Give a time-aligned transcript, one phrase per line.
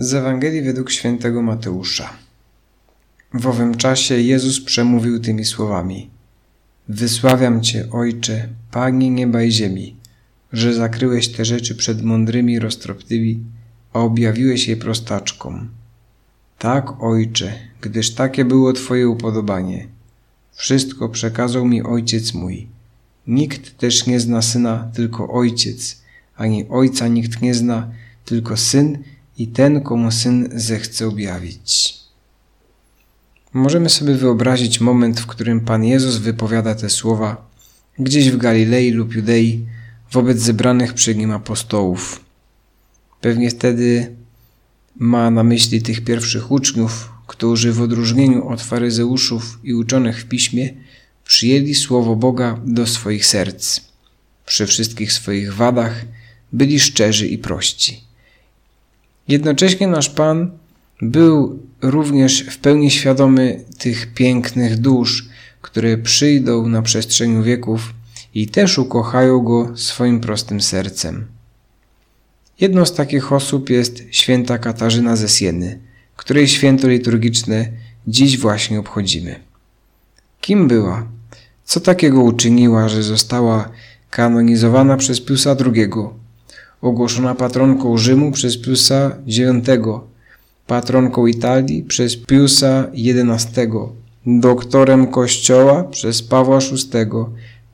[0.00, 2.10] Z Ewangelii według świętego Mateusza.
[3.34, 6.10] W owym czasie Jezus przemówił tymi słowami:
[6.88, 9.96] Wysławiam Cię, Ojcze, Panie nieba i ziemi,
[10.52, 13.44] że zakryłeś te rzeczy przed mądrymi i roztropnymi,
[13.92, 15.68] a objawiłeś je prostaczkom.
[16.58, 19.88] Tak, Ojcze, gdyż takie było Twoje upodobanie.
[20.52, 22.66] Wszystko przekazał mi Ojciec mój.
[23.26, 26.02] Nikt też nie zna Syna, tylko Ojciec,
[26.36, 27.90] ani Ojca nikt nie zna,
[28.24, 28.98] tylko Syn
[29.40, 31.94] i ten, komu Syn zechce objawić.
[33.52, 37.48] Możemy sobie wyobrazić moment, w którym Pan Jezus wypowiada te słowa
[37.98, 39.66] gdzieś w Galilei lub Judei
[40.12, 42.24] wobec zebranych przy nim apostołów.
[43.20, 44.16] Pewnie wtedy
[44.96, 50.74] ma na myśli tych pierwszych uczniów, którzy w odróżnieniu od faryzeuszów i uczonych w piśmie
[51.24, 53.80] przyjęli słowo Boga do swoich serc.
[54.46, 56.04] Przy wszystkich swoich wadach
[56.52, 58.09] byli szczerzy i prości.
[59.28, 60.50] Jednocześnie nasz Pan
[61.02, 65.28] był również w pełni świadomy tych pięknych dusz,
[65.62, 67.94] które przyjdą na przestrzeni wieków
[68.34, 71.26] i też ukochają Go swoim prostym sercem.
[72.60, 75.78] Jedną z takich osób jest święta Katarzyna ze Sieny,
[76.16, 77.68] której święto liturgiczne
[78.06, 79.40] dziś właśnie obchodzimy.
[80.40, 81.06] Kim była?
[81.64, 83.68] Co takiego uczyniła, że została
[84.10, 85.90] kanonizowana przez Piusa II,
[86.82, 89.78] ogłoszona patronką Rzymu przez Piusa IX,
[90.66, 93.60] patronką Italii przez Piusa XI,
[94.26, 97.10] doktorem Kościoła przez Pawła VI,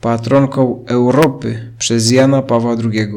[0.00, 3.08] patronką Europy przez Jana Pawła II.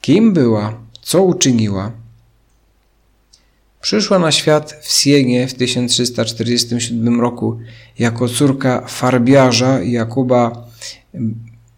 [0.00, 0.74] Kim była?
[1.02, 1.92] Co uczyniła?
[3.80, 7.58] Przyszła na świat w Sienie w 1347 roku
[7.98, 10.68] jako córka farbiarza Jakuba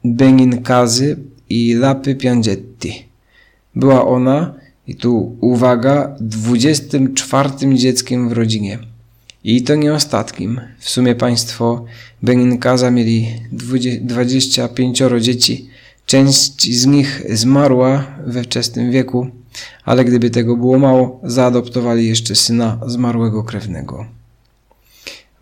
[0.05, 1.17] Beninkazy
[1.51, 3.05] i Lapy Piangetti.
[3.75, 4.55] Była ona,
[4.87, 8.79] i tu uwaga, 24 dzieckiem w rodzinie.
[9.45, 10.61] I to nie ostatnim.
[10.78, 11.84] W sumie państwo
[12.23, 13.28] Beninkaza mieli
[14.00, 15.69] 25 dzieci.
[16.06, 19.27] Część z nich zmarła we wczesnym wieku,
[19.84, 24.06] ale gdyby tego było mało, zaadoptowali jeszcze syna zmarłego krewnego.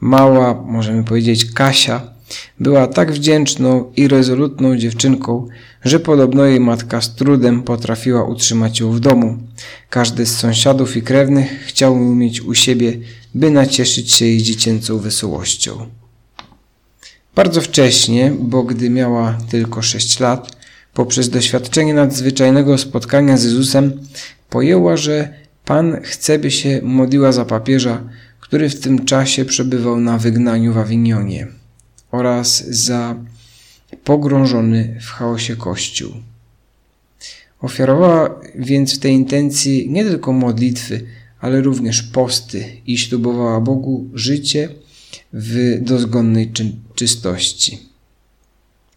[0.01, 2.18] Mała, możemy powiedzieć, Kasia
[2.61, 5.49] była tak wdzięczną i rezolutną dziewczynką,
[5.85, 9.39] że podobno jej matka z trudem potrafiła utrzymać ją w domu.
[9.91, 12.99] Każdy z sąsiadów i krewnych chciał ją mieć u siebie,
[13.35, 15.87] by nacieszyć się jej dziecięcą wesołością.
[17.35, 20.57] Bardzo wcześnie, bo gdy miała tylko sześć lat,
[20.95, 24.01] poprzez doświadczenie nadzwyczajnego spotkania z Jezusem,
[24.51, 28.03] pojęła, że Pan chce, by się modliła za papieża,
[28.41, 31.47] który w tym czasie przebywał na wygnaniu w Awinionie
[32.11, 33.17] oraz za
[34.05, 36.13] pogrążony w chaosie Kościół.
[37.61, 41.07] Ofiarowała więc w tej intencji nie tylko modlitwy,
[41.41, 44.69] ale również posty i ślubowała Bogu życie
[45.33, 47.79] w dozgonnej czy czystości.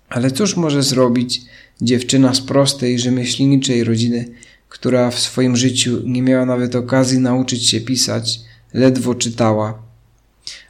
[0.09, 1.41] Ale cóż może zrobić
[1.81, 4.25] dziewczyna z prostej, rzemieślniczej rodziny,
[4.69, 8.39] która w swoim życiu nie miała nawet okazji nauczyć się pisać,
[8.73, 9.81] ledwo czytała,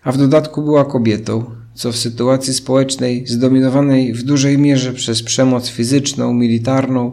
[0.03, 5.69] a w dodatku była kobietą, co w sytuacji społecznej zdominowanej w dużej mierze przez przemoc
[5.69, 7.11] fizyczną, militarną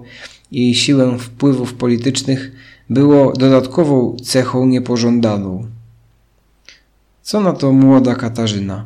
[0.51, 2.53] i siłę wpływów politycznych
[2.91, 5.67] było dodatkową cechą niepożądaną.
[7.23, 8.85] Co na to młoda Katarzyna?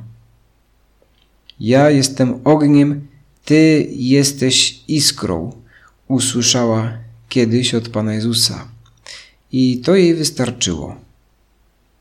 [1.60, 3.06] Ja jestem ogniem,
[3.44, 5.52] ty jesteś iskrą,
[6.08, 6.92] usłyszała
[7.28, 8.68] kiedyś od Pana Jezusa.
[9.52, 10.96] I to jej wystarczyło.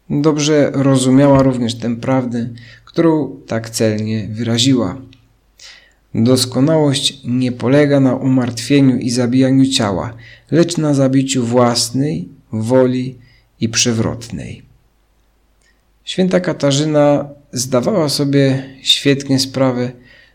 [0.10, 2.50] Dobrze rozumiała również tę prawdę,
[2.92, 4.98] którą tak celnie wyraziła.
[6.16, 10.14] Doskonałość nie polega na umartwieniu i zabijaniu ciała,
[10.52, 13.18] lecz na zabiciu własnej woli
[13.60, 14.62] i przewrotnej.
[16.04, 19.92] Święta Katarzyna zdawała sobie świetnie sprawę,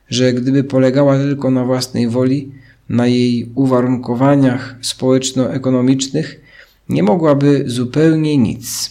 [0.09, 2.53] że gdyby polegała tylko na własnej woli,
[2.88, 6.41] na jej uwarunkowaniach społeczno-ekonomicznych,
[6.88, 8.91] nie mogłaby zupełnie nic.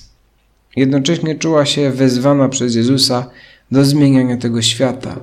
[0.76, 3.30] Jednocześnie czuła się wezwana przez Jezusa
[3.72, 5.20] do zmieniania tego świata,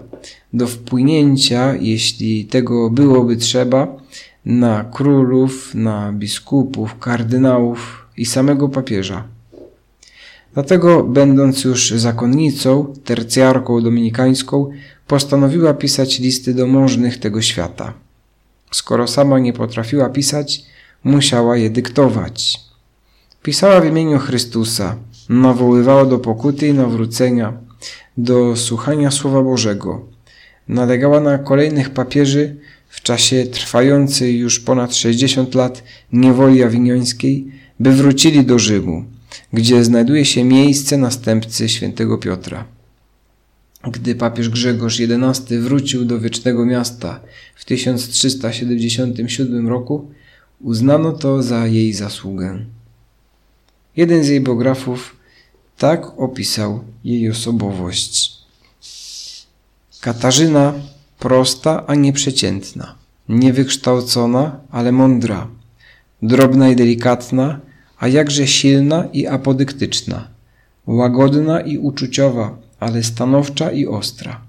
[0.52, 3.96] do wpłynięcia, jeśli tego byłoby trzeba,
[4.44, 9.24] na królów, na biskupów, kardynałów i samego papieża.
[10.54, 14.70] Dlatego, będąc już zakonnicą, tercjarką dominikańską,
[15.06, 17.92] postanowiła pisać listy do możnych tego świata.
[18.70, 20.62] Skoro sama nie potrafiła pisać,
[21.04, 22.60] musiała je dyktować.
[23.42, 24.96] Pisała w imieniu Chrystusa,
[25.28, 27.52] nawoływała do pokuty i nawrócenia,
[28.16, 30.06] do słuchania Słowa Bożego.
[30.68, 32.56] Nalegała na kolejnych papieży
[32.88, 35.82] w czasie trwającej już ponad 60 lat
[36.12, 37.46] niewoli awiniońskiej,
[37.80, 39.04] by wrócili do Rzymu,
[39.52, 42.64] gdzie znajduje się miejsce następcy świętego Piotra.
[43.90, 47.20] Gdy papież Grzegorz XI wrócił do Wiecznego Miasta
[47.54, 50.10] w 1377 roku,
[50.60, 52.64] uznano to za jej zasługę.
[53.96, 55.16] Jeden z jej biografów
[55.82, 58.32] tak opisał jej osobowość.
[60.00, 60.74] Katarzyna
[61.18, 62.94] prosta, a nieprzeciętna,
[63.28, 65.48] niewykształcona, ale mądra,
[66.22, 67.60] drobna i delikatna,
[67.98, 70.28] a jakże silna i apodyktyczna,
[70.86, 74.40] łagodna i uczuciowa, ale stanowcza i ostra,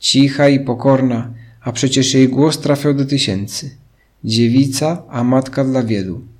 [0.00, 1.30] cicha i pokorna,
[1.60, 3.76] a przecież jej głos trafiał do tysięcy,
[4.24, 6.31] dziewica, a matka dla wielu.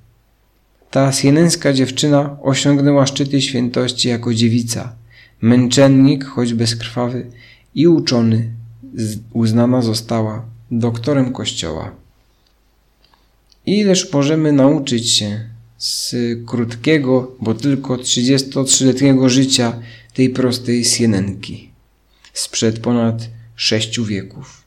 [0.93, 4.95] Ta sieneńska dziewczyna osiągnęła szczyty świętości jako dziewica,
[5.41, 7.27] męczennik, choć bezkrwawy
[7.75, 8.49] i uczony,
[9.33, 11.91] uznana została doktorem Kościoła.
[13.65, 19.79] Ileż możemy nauczyć się z krótkiego, bo tylko 33-letniego życia
[20.13, 21.69] tej prostej Sienenki
[22.33, 24.63] sprzed ponad sześciu wieków.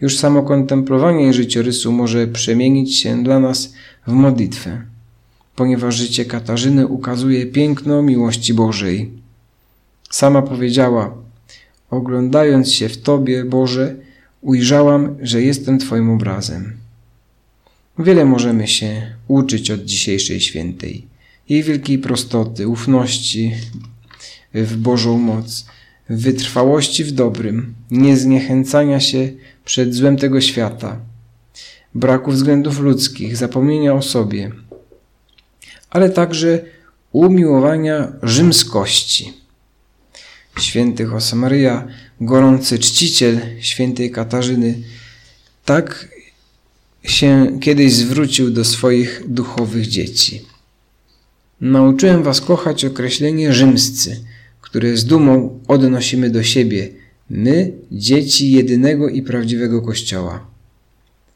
[0.00, 3.72] Już samo kontemplowanie życiorysu może przemienić się dla nas
[4.06, 4.89] w modlitwę,
[5.60, 9.10] ponieważ życie Katarzyny ukazuje piękno miłości Bożej.
[10.10, 11.14] Sama powiedziała,
[11.90, 13.96] oglądając się w Tobie, Boże,
[14.40, 16.76] ujrzałam, że jestem Twoim obrazem.
[17.98, 21.06] Wiele możemy się uczyć od dzisiejszej świętej.
[21.48, 23.54] Jej wielkiej prostoty, ufności
[24.54, 25.66] w Bożą moc,
[26.08, 29.32] wytrwałości w dobrym, niezniechęcania się
[29.64, 31.00] przed złem tego świata,
[31.94, 34.50] braku względów ludzkich, zapomnienia o sobie,
[35.90, 36.58] ale także
[37.12, 39.32] umiłowania rzymskości.
[40.58, 41.88] Święty Josemaria,
[42.20, 44.74] gorący czciciel świętej Katarzyny,
[45.64, 46.08] tak
[47.02, 50.42] się kiedyś zwrócił do swoich duchowych dzieci.
[51.60, 54.24] Nauczyłem was kochać określenie rzymscy,
[54.60, 56.88] które z dumą odnosimy do siebie,
[57.30, 60.49] my, dzieci jedynego i prawdziwego Kościoła.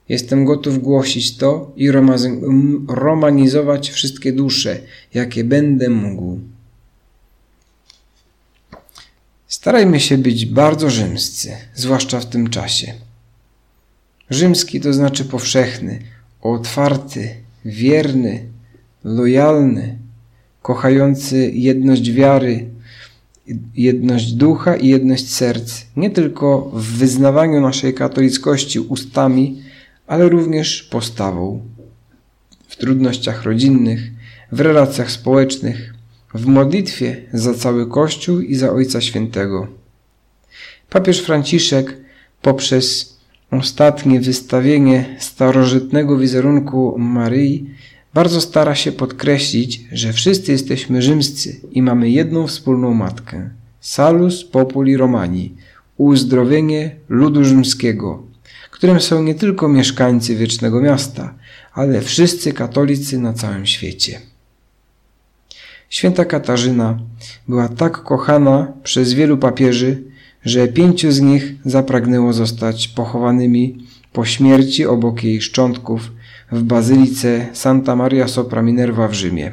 [0.08, 1.90] Jestem gotów głosić to i
[2.88, 4.80] romanizować wszystkie dusze,
[5.14, 6.38] jakie będę mógł.
[9.48, 12.94] Starajmy się być bardzo rzymscy, zwłaszcza w tym czasie.
[14.30, 15.98] Rzymski to znaczy powszechny,
[16.42, 17.34] otwarty,
[17.64, 18.44] wierny,
[19.04, 19.98] lojalny,
[20.62, 22.66] kochający jedność wiary,
[23.74, 29.62] jedność ducha i jedność serc, nie tylko w wyznawaniu naszej katolickości ustami,
[30.06, 31.62] ale również postawą.
[32.68, 34.00] W trudnościach rodzinnych,
[34.52, 35.94] w relacjach społecznych,
[36.34, 39.68] w modlitwie za cały Kościół i za Ojca Świętego.
[40.90, 41.96] Papież Franciszek
[42.42, 43.14] poprzez
[43.50, 47.70] ostatnie wystawienie starożytnego wizerunku Maryi
[48.14, 53.50] bardzo stara się podkreślić, że wszyscy jesteśmy rzymscy i mamy jedną wspólną matkę.
[53.80, 55.54] Salus populi Romani,
[55.96, 58.22] uzdrowienie ludu rzymskiego,
[58.74, 61.34] którym są nie tylko mieszkańcy wiecznego miasta,
[61.72, 64.20] ale wszyscy katolicy na całym świecie.
[65.90, 66.98] Święta Katarzyna
[67.48, 70.02] była tak kochana przez wielu papieży,
[70.44, 76.12] że pięciu z nich zapragnęło zostać pochowanymi po śmierci obok jej szczątków
[76.52, 79.52] w bazylice Santa Maria Sopra Minerva w Rzymie.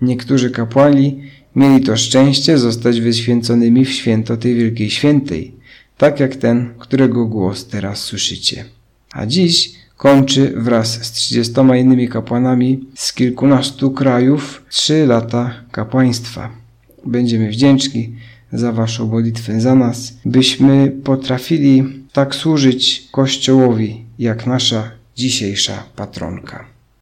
[0.00, 1.22] Niektórzy kapłani
[1.56, 5.61] mieli to szczęście zostać wyświęconymi w święto tej wielkiej świętej,
[6.02, 8.64] tak jak ten, którego głos teraz słyszycie.
[9.12, 16.50] A dziś kończy wraz z trzydziestoma innymi kapłanami z kilkunastu krajów trzy lata kapłaństwa.
[17.06, 18.16] Będziemy wdzięczni
[18.52, 26.64] za Waszą modlitwę za nas, byśmy potrafili tak służyć Kościołowi, jak nasza dzisiejsza patronka.